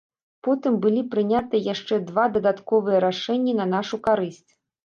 Потым 0.45 0.77
былі 0.85 1.03
прынятыя 1.13 1.67
яшчэ 1.73 1.99
два 2.09 2.25
дадатковыя 2.39 3.05
рашэнні 3.07 3.57
на 3.63 3.73
нашу 3.77 4.03
карысць. 4.09 4.47